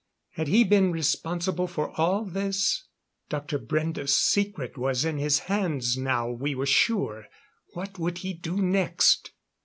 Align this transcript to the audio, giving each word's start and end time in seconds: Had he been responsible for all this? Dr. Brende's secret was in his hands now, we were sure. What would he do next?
Had 0.31 0.47
he 0.47 0.63
been 0.63 0.91
responsible 0.91 1.67
for 1.67 1.91
all 1.91 2.25
this? 2.25 2.87
Dr. 3.29 3.59
Brende's 3.59 4.17
secret 4.17 4.75
was 4.75 5.05
in 5.05 5.19
his 5.19 5.41
hands 5.41 5.95
now, 5.95 6.27
we 6.27 6.55
were 6.55 6.65
sure. 6.65 7.27
What 7.73 7.99
would 7.99 8.17
he 8.17 8.33
do 8.33 8.59
next? 8.59 9.33